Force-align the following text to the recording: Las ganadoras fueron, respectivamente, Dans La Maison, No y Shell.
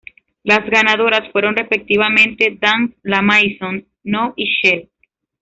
Las 0.41 0.67
ganadoras 0.67 1.31
fueron, 1.31 1.55
respectivamente, 1.55 2.57
Dans 2.59 2.89
La 3.03 3.21
Maison, 3.21 3.85
No 4.03 4.33
y 4.35 4.45
Shell. 4.49 4.89